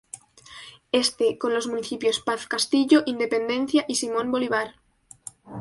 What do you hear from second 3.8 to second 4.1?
y